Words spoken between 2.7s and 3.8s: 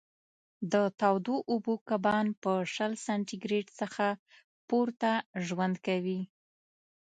شل سانتي ګرېد